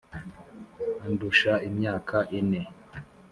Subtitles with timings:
[1.05, 2.61] andusha imyaka ine.